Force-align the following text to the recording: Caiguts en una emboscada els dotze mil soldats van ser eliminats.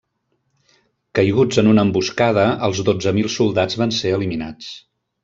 Caiguts 1.19 1.61
en 1.63 1.69
una 1.73 1.83
emboscada 1.87 2.45
els 2.69 2.81
dotze 2.87 3.13
mil 3.19 3.29
soldats 3.35 3.79
van 3.83 3.95
ser 3.99 4.15
eliminats. 4.21 4.73